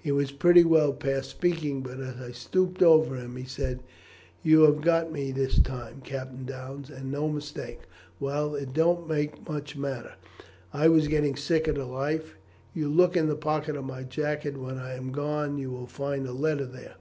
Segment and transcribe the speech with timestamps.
[0.00, 3.82] He was pretty well past speaking, but as I stooped over him he said,
[4.40, 7.80] 'You have got me this time, Captain Downes, and no mistake.
[8.20, 10.12] Well, it don't make much matter;
[10.72, 12.36] I was getting sick of the life.
[12.72, 15.88] You look in the pocket of my jacket when I am gone, and you will
[15.88, 16.94] find a letter there.